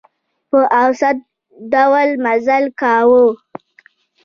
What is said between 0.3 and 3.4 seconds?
په اوسط ډول مزل کاوه.